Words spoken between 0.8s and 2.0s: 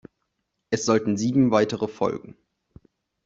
sollten sieben weitere